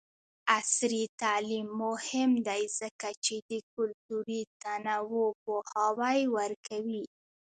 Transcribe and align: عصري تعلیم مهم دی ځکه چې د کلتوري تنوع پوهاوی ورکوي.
عصري 0.57 1.03
تعلیم 1.21 1.67
مهم 1.83 2.31
دی 2.47 2.63
ځکه 2.79 3.09
چې 3.25 3.35
د 3.49 3.51
کلتوري 3.73 4.41
تنوع 4.61 5.29
پوهاوی 5.43 6.19
ورکوي. 6.37 7.03